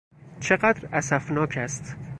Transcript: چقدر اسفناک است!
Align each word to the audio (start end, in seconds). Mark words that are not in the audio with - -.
چقدر 0.39 0.89
اسفناک 0.93 1.57
است! 1.57 1.95